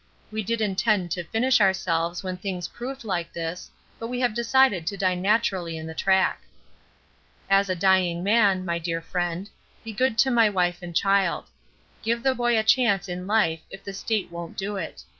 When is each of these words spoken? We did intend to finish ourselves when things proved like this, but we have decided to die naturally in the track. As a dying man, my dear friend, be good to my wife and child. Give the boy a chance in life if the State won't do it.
We 0.31 0.41
did 0.41 0.61
intend 0.61 1.11
to 1.11 1.23
finish 1.25 1.61
ourselves 1.61 2.23
when 2.23 2.35
things 2.35 2.67
proved 2.69 3.03
like 3.03 3.31
this, 3.31 3.69
but 3.99 4.07
we 4.07 4.19
have 4.21 4.33
decided 4.33 4.87
to 4.87 4.97
die 4.97 5.13
naturally 5.13 5.77
in 5.77 5.85
the 5.85 5.93
track. 5.93 6.41
As 7.51 7.69
a 7.69 7.75
dying 7.75 8.23
man, 8.23 8.65
my 8.65 8.79
dear 8.79 9.01
friend, 9.03 9.47
be 9.83 9.93
good 9.93 10.17
to 10.17 10.31
my 10.31 10.49
wife 10.49 10.81
and 10.81 10.95
child. 10.95 11.51
Give 12.01 12.23
the 12.23 12.33
boy 12.33 12.57
a 12.57 12.63
chance 12.63 13.07
in 13.07 13.27
life 13.27 13.59
if 13.69 13.83
the 13.83 13.93
State 13.93 14.31
won't 14.31 14.57
do 14.57 14.75
it. 14.75 15.03